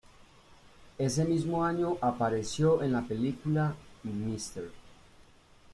Ese 0.97 1.25
mismo 1.25 1.63
año 1.63 1.95
apareció 2.01 2.81
en 2.81 2.91
la 2.93 3.03
película 3.03 3.75
"Mr. 4.01 4.71